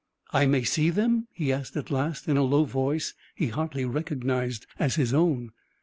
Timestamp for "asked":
1.53-1.77